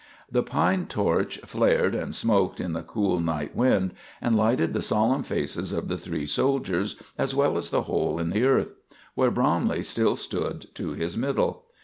[0.31, 5.21] The pine torch flared and smoked in the cool night wind, and lighted the solemn
[5.21, 8.73] faces of the three soldiers as well as the hole in the earth,
[9.13, 11.65] where Bromley still stood to his middle.